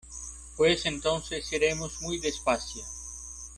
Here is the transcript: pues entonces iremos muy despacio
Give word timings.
pues 0.57 0.87
entonces 0.87 1.53
iremos 1.53 2.01
muy 2.01 2.17
despacio 2.19 2.83